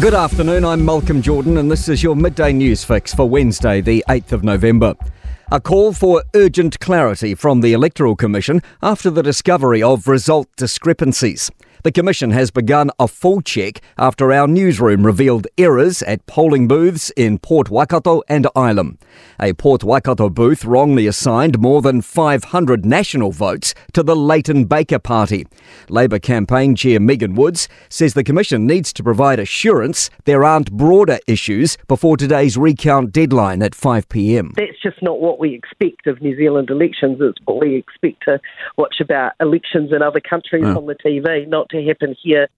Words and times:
Good 0.00 0.14
afternoon, 0.14 0.64
I'm 0.64 0.82
Malcolm 0.82 1.20
Jordan, 1.20 1.58
and 1.58 1.70
this 1.70 1.86
is 1.86 2.02
your 2.02 2.16
midday 2.16 2.54
news 2.54 2.82
fix 2.82 3.12
for 3.12 3.28
Wednesday, 3.28 3.82
the 3.82 4.02
8th 4.08 4.32
of 4.32 4.42
November. 4.42 4.94
A 5.52 5.60
call 5.60 5.92
for 5.92 6.24
urgent 6.34 6.80
clarity 6.80 7.34
from 7.34 7.60
the 7.60 7.74
Electoral 7.74 8.16
Commission 8.16 8.62
after 8.82 9.10
the 9.10 9.22
discovery 9.22 9.82
of 9.82 10.08
result 10.08 10.48
discrepancies. 10.56 11.50
The 11.82 11.92
Commission 11.92 12.30
has 12.32 12.50
begun 12.50 12.90
a 12.98 13.08
full 13.08 13.40
check 13.40 13.80
after 13.96 14.34
our 14.34 14.46
newsroom 14.46 15.06
revealed 15.06 15.46
errors 15.56 16.02
at 16.02 16.26
polling 16.26 16.68
booths 16.68 17.10
in 17.16 17.38
Port 17.38 17.70
Waikato 17.70 18.22
and 18.28 18.46
Ilam. 18.54 18.98
A 19.40 19.54
Port 19.54 19.82
Waikato 19.82 20.28
booth 20.28 20.66
wrongly 20.66 21.06
assigned 21.06 21.58
more 21.58 21.80
than 21.80 22.02
500 22.02 22.84
national 22.84 23.32
votes 23.32 23.74
to 23.94 24.02
the 24.02 24.14
Leighton 24.14 24.66
Baker 24.66 24.98
Party. 24.98 25.46
Labour 25.88 26.18
campaign 26.18 26.76
chair 26.76 27.00
Megan 27.00 27.34
Woods 27.34 27.66
says 27.88 28.12
the 28.12 28.24
Commission 28.24 28.66
needs 28.66 28.92
to 28.92 29.02
provide 29.02 29.38
assurance 29.38 30.10
there 30.26 30.44
aren't 30.44 30.72
broader 30.72 31.18
issues 31.26 31.78
before 31.88 32.18
today's 32.18 32.58
recount 32.58 33.10
deadline 33.10 33.62
at 33.62 33.72
5pm. 33.72 34.54
That's 34.54 34.80
just 34.82 35.02
not 35.02 35.20
what 35.20 35.38
we 35.38 35.54
expect 35.54 36.06
of 36.06 36.20
New 36.20 36.36
Zealand 36.36 36.68
elections. 36.68 37.18
It's 37.22 37.38
what 37.46 37.62
we 37.62 37.76
expect 37.76 38.24
to 38.24 38.38
watch 38.76 38.96
about 39.00 39.32
elections 39.40 39.92
in 39.92 40.02
other 40.02 40.20
countries 40.20 40.64
hmm. 40.64 40.76
on 40.76 40.84
the 40.84 40.94
TV, 40.94 41.48
not 41.48 41.69
to 41.70 41.82
happen 41.84 42.16
here. 42.20 42.48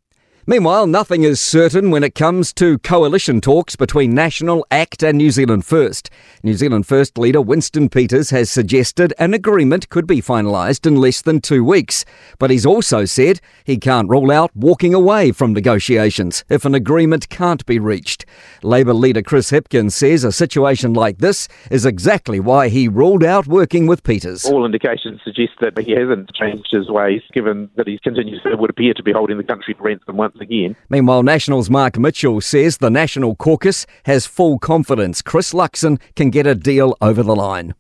Meanwhile, 0.45 0.89
nothing 0.89 1.23
is 1.23 1.41
certain 1.41 1.93
when 1.93 2.03
it 2.03 2.17
comes 2.17 2.53
to 2.55 2.79
coalition 2.79 3.41
talks 3.41 3.77
between 3.77 4.13
National, 4.13 4.67
ACT, 4.73 5.05
and 5.05 5.17
New 5.17 5.31
Zealand 5.31 5.65
First. 5.65 6.11
New 6.43 6.55
Zealand 6.55 6.85
First 6.85 7.17
leader 7.17 7.41
Winston 7.41 7.89
Peters 7.89 8.31
has 8.31 8.51
suggested 8.51 9.15
an 9.21 9.35
agreement 9.35 9.89
could 9.89 10.05
be 10.05 10.21
finalised 10.21 10.85
in 10.85 10.97
less 10.97 11.23
than 11.23 11.41
two 11.41 11.63
weeks. 11.63 12.05
But 12.41 12.51
he's 12.51 12.67
also 12.67 13.05
said 13.05 13.41
he 13.63 13.79
can't 13.79 14.09
rule 14.09 14.33
out 14.33 14.51
walking 14.57 14.95
away 14.95 15.31
from 15.31 15.53
negotiations 15.53 16.45
if 16.49 16.65
an 16.65 16.75
agreement 16.75 17.29
can't 17.29 17.65
be 17.65 17.79
reached. 17.79 18.27
Labour 18.65 18.95
leader 18.95 19.23
Chris 19.23 19.53
Hipkins 19.53 19.93
says 19.93 20.25
a 20.25 20.33
situation 20.33 20.93
like 20.93 21.19
this 21.19 21.47
is 21.71 21.87
exactly 21.87 22.41
why 22.41 22.69
he 22.69 22.89
ruled 22.89 23.23
out 23.23 23.47
working 23.47 23.87
with 23.87 24.03
Peters. 24.03 24.45
all 24.47 24.65
indications 24.65 25.21
suggest 25.23 25.53
that 25.61 25.79
he 25.79 25.93
hasn't 25.93 26.35
changed 26.35 26.73
his 26.73 26.91
ways, 26.91 27.23
given 27.33 27.71
that 27.77 27.87
he 27.87 27.97
continues, 28.01 28.41
it 28.45 28.59
would 28.59 28.71
appear 28.71 28.93
to 28.95 29.05
be 29.05 29.13
holding 29.13 29.37
the 29.37 29.45
country 29.45 29.75
to 29.75 29.81
ransom 29.81 30.17
once 30.17 30.32
again. 30.41 30.77
Meanwhile, 30.89 31.23
Nationals 31.23 31.71
Mark 31.71 31.99
Mitchell 31.99 32.41
says 32.41 32.79
the 32.79 32.91
National 32.91 33.35
Caucus 33.37 33.87
has 34.05 34.27
full 34.27 34.59
confidence 34.59 35.23
Chris 35.23 35.53
Luxon 35.53 36.01
can 36.17 36.31
get 36.31 36.47
a 36.47 36.55
deal 36.55 36.97
over 37.01 37.23
the 37.23 37.37
line. 37.37 37.75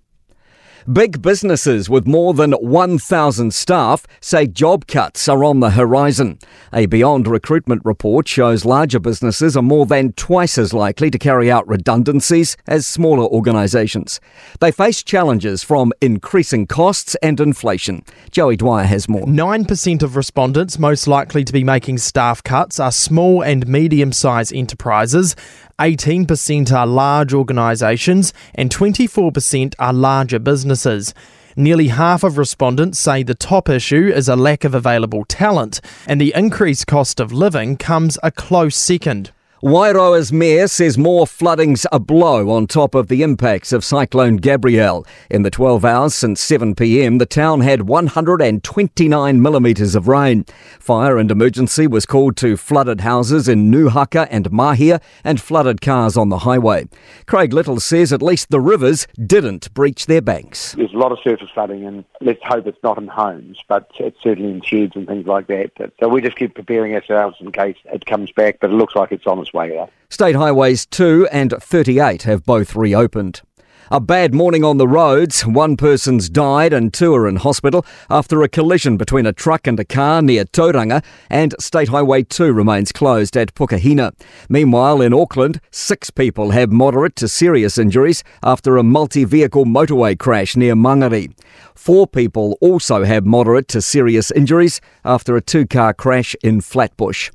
Big 0.90 1.22
businesses 1.22 1.88
with 1.88 2.08
more 2.08 2.34
than 2.34 2.52
1,000 2.52 3.54
staff 3.54 4.04
say 4.20 4.48
job 4.48 4.88
cuts 4.88 5.28
are 5.28 5.44
on 5.44 5.60
the 5.60 5.70
horizon. 5.70 6.38
A 6.72 6.86
Beyond 6.86 7.28
recruitment 7.28 7.82
report 7.84 8.26
shows 8.26 8.64
larger 8.64 8.98
businesses 8.98 9.56
are 9.56 9.62
more 9.62 9.86
than 9.86 10.12
twice 10.14 10.58
as 10.58 10.74
likely 10.74 11.08
to 11.10 11.18
carry 11.18 11.52
out 11.52 11.68
redundancies 11.68 12.56
as 12.66 12.84
smaller 12.84 13.24
organisations. 13.24 14.20
They 14.58 14.72
face 14.72 15.04
challenges 15.04 15.62
from 15.62 15.92
increasing 16.00 16.66
costs 16.66 17.14
and 17.22 17.38
inflation. 17.38 18.02
Joey 18.32 18.56
Dwyer 18.56 18.84
has 18.84 19.08
more. 19.08 19.26
9% 19.26 20.02
of 20.02 20.16
respondents 20.16 20.80
most 20.80 21.06
likely 21.06 21.44
to 21.44 21.52
be 21.52 21.62
making 21.62 21.98
staff 21.98 22.42
cuts 22.42 22.80
are 22.80 22.90
small 22.90 23.42
and 23.42 23.68
medium 23.68 24.12
sized 24.12 24.52
enterprises, 24.52 25.36
18% 25.82 26.72
are 26.72 26.86
large 26.86 27.34
organisations, 27.34 28.32
and 28.54 28.70
24% 28.70 29.74
are 29.80 29.92
larger 29.92 30.38
businesses. 30.38 31.12
Nearly 31.56 31.88
half 31.88 32.22
of 32.22 32.38
respondents 32.38 33.00
say 33.00 33.24
the 33.24 33.34
top 33.34 33.68
issue 33.68 34.12
is 34.14 34.28
a 34.28 34.36
lack 34.36 34.62
of 34.62 34.76
available 34.76 35.24
talent, 35.24 35.80
and 36.06 36.20
the 36.20 36.32
increased 36.36 36.86
cost 36.86 37.18
of 37.18 37.32
living 37.32 37.76
comes 37.76 38.16
a 38.22 38.30
close 38.30 38.76
second. 38.76 39.32
Wairoa's 39.64 40.32
mayor 40.32 40.66
says 40.66 40.98
more 40.98 41.24
flooding's 41.24 41.86
a 41.92 42.00
blow 42.00 42.50
on 42.50 42.66
top 42.66 42.96
of 42.96 43.06
the 43.06 43.22
impacts 43.22 43.72
of 43.72 43.84
Cyclone 43.84 44.38
Gabrielle. 44.38 45.06
In 45.30 45.42
the 45.42 45.50
12 45.50 45.84
hours 45.84 46.16
since 46.16 46.44
7pm, 46.44 47.20
the 47.20 47.26
town 47.26 47.60
had 47.60 47.82
129 47.82 49.40
millimetres 49.40 49.94
of 49.94 50.08
rain. 50.08 50.44
Fire 50.80 51.16
and 51.16 51.30
emergency 51.30 51.86
was 51.86 52.06
called 52.06 52.36
to 52.38 52.56
flooded 52.56 53.02
houses 53.02 53.46
in 53.46 53.70
Nuhaka 53.70 54.26
and 54.32 54.50
Mahia 54.50 55.00
and 55.22 55.40
flooded 55.40 55.80
cars 55.80 56.16
on 56.16 56.28
the 56.28 56.38
highway. 56.38 56.88
Craig 57.26 57.52
Little 57.52 57.78
says 57.78 58.12
at 58.12 58.20
least 58.20 58.50
the 58.50 58.60
rivers 58.60 59.06
didn't 59.24 59.72
breach 59.74 60.06
their 60.06 60.20
banks. 60.20 60.72
There's 60.72 60.92
a 60.92 60.98
lot 60.98 61.12
of 61.12 61.20
surface 61.22 61.50
flooding, 61.54 61.84
and 61.84 62.04
let's 62.20 62.42
hope 62.42 62.66
it's 62.66 62.82
not 62.82 62.98
in 62.98 63.06
homes, 63.06 63.60
but 63.68 63.88
it's 64.00 64.20
certainly 64.24 64.50
in 64.50 64.62
sheds 64.62 64.96
and 64.96 65.06
things 65.06 65.28
like 65.28 65.46
that. 65.46 65.70
So 66.00 66.08
we 66.08 66.20
just 66.20 66.36
keep 66.36 66.56
preparing 66.56 66.96
ourselves 66.96 67.36
in 67.38 67.52
case 67.52 67.76
it 67.84 68.06
comes 68.06 68.32
back, 68.32 68.58
but 68.60 68.70
it 68.70 68.74
looks 68.74 68.96
like 68.96 69.12
it's 69.12 69.24
on 69.28 69.38
its 69.38 69.51
way 69.52 69.78
out. 69.78 69.90
State 70.10 70.36
Highways 70.36 70.86
2 70.86 71.28
and 71.32 71.54
38 71.58 72.22
have 72.22 72.44
both 72.44 72.76
reopened. 72.76 73.42
A 73.90 74.00
bad 74.00 74.32
morning 74.32 74.64
on 74.64 74.78
the 74.78 74.88
roads. 74.88 75.44
One 75.44 75.76
person's 75.76 76.30
died 76.30 76.72
and 76.72 76.94
two 76.94 77.14
are 77.14 77.28
in 77.28 77.36
hospital 77.36 77.84
after 78.08 78.42
a 78.42 78.48
collision 78.48 78.96
between 78.96 79.26
a 79.26 79.34
truck 79.34 79.66
and 79.66 79.78
a 79.78 79.84
car 79.84 80.22
near 80.22 80.44
Tauranga, 80.44 81.04
and 81.28 81.54
State 81.60 81.88
Highway 81.88 82.22
2 82.22 82.54
remains 82.54 82.90
closed 82.90 83.36
at 83.36 83.54
Pukehina. 83.54 84.12
Meanwhile, 84.48 85.02
in 85.02 85.12
Auckland, 85.12 85.60
six 85.70 86.08
people 86.08 86.52
have 86.52 86.72
moderate 86.72 87.16
to 87.16 87.28
serious 87.28 87.76
injuries 87.76 88.24
after 88.42 88.78
a 88.78 88.82
multi 88.82 89.24
vehicle 89.24 89.66
motorway 89.66 90.18
crash 90.18 90.56
near 90.56 90.74
Mangere. 90.74 91.30
Four 91.74 92.06
people 92.06 92.56
also 92.62 93.04
have 93.04 93.26
moderate 93.26 93.68
to 93.68 93.82
serious 93.82 94.30
injuries 94.30 94.80
after 95.04 95.36
a 95.36 95.42
two 95.42 95.66
car 95.66 95.92
crash 95.92 96.34
in 96.42 96.62
Flatbush. 96.62 97.30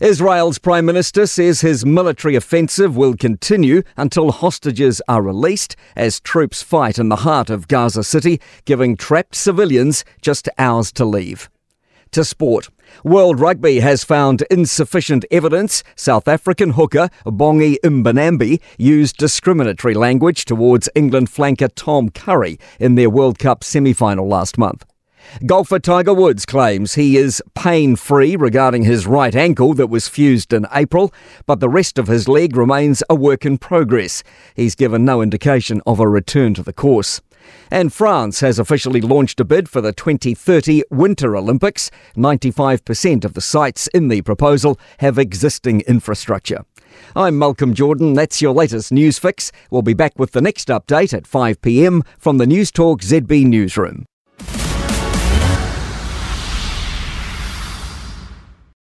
Israel's 0.00 0.56
Prime 0.56 0.86
Minister 0.86 1.26
says 1.26 1.60
his 1.60 1.84
military 1.84 2.34
offensive 2.34 2.96
will 2.96 3.14
continue 3.14 3.82
until 3.98 4.32
hostages 4.32 5.02
are 5.06 5.20
released 5.20 5.76
as 5.94 6.20
troops 6.20 6.62
fight 6.62 6.98
in 6.98 7.10
the 7.10 7.16
heart 7.16 7.50
of 7.50 7.68
Gaza 7.68 8.02
City, 8.02 8.40
giving 8.64 8.96
trapped 8.96 9.34
civilians 9.34 10.02
just 10.22 10.48
hours 10.56 10.90
to 10.92 11.04
leave. 11.04 11.50
To 12.12 12.24
sport. 12.24 12.70
World 13.04 13.40
Rugby 13.40 13.80
has 13.80 14.02
found 14.02 14.42
insufficient 14.50 15.26
evidence 15.30 15.84
South 15.96 16.28
African 16.28 16.70
hooker 16.70 17.10
Bongi 17.26 17.76
Mbonambi 17.84 18.62
used 18.78 19.18
discriminatory 19.18 19.92
language 19.92 20.46
towards 20.46 20.88
England 20.94 21.28
flanker 21.28 21.68
Tom 21.74 22.08
Curry 22.08 22.58
in 22.78 22.94
their 22.94 23.10
World 23.10 23.38
Cup 23.38 23.62
semi-final 23.62 24.26
last 24.26 24.56
month. 24.56 24.89
Golfer 25.46 25.78
Tiger 25.78 26.12
Woods 26.12 26.44
claims 26.44 26.94
he 26.94 27.16
is 27.16 27.42
pain 27.54 27.96
free 27.96 28.36
regarding 28.36 28.82
his 28.82 29.06
right 29.06 29.34
ankle 29.34 29.74
that 29.74 29.86
was 29.86 30.08
fused 30.08 30.52
in 30.52 30.66
April, 30.72 31.12
but 31.46 31.60
the 31.60 31.68
rest 31.68 31.98
of 31.98 32.08
his 32.08 32.28
leg 32.28 32.56
remains 32.56 33.02
a 33.08 33.14
work 33.14 33.46
in 33.46 33.56
progress. 33.56 34.22
He's 34.54 34.74
given 34.74 35.04
no 35.04 35.22
indication 35.22 35.80
of 35.86 36.00
a 36.00 36.08
return 36.08 36.54
to 36.54 36.62
the 36.62 36.72
course. 36.72 37.20
And 37.70 37.92
France 37.92 38.40
has 38.40 38.58
officially 38.58 39.00
launched 39.00 39.40
a 39.40 39.44
bid 39.44 39.68
for 39.68 39.80
the 39.80 39.92
2030 39.92 40.82
Winter 40.90 41.36
Olympics. 41.36 41.90
95% 42.16 43.24
of 43.24 43.34
the 43.34 43.40
sites 43.40 43.86
in 43.88 44.08
the 44.08 44.22
proposal 44.22 44.78
have 44.98 45.18
existing 45.18 45.80
infrastructure. 45.82 46.64
I'm 47.16 47.38
Malcolm 47.38 47.72
Jordan. 47.74 48.14
That's 48.14 48.42
your 48.42 48.52
latest 48.52 48.92
news 48.92 49.18
fix. 49.18 49.52
We'll 49.70 49.82
be 49.82 49.94
back 49.94 50.18
with 50.18 50.32
the 50.32 50.42
next 50.42 50.68
update 50.68 51.14
at 51.14 51.26
5 51.26 51.62
pm 51.62 52.02
from 52.18 52.38
the 52.38 52.46
Newstalk 52.46 53.00
ZB 53.00 53.46
Newsroom. 53.46 54.06